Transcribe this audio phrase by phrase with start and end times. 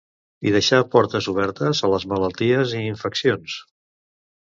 [0.51, 3.63] I deixar portes obertes a les malalties i infeccions.